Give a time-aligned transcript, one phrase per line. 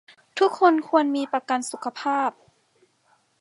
[0.39, 2.29] ทุกคนควรมีประกันสุขภาพ